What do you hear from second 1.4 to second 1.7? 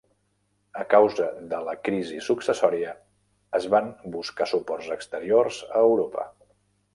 de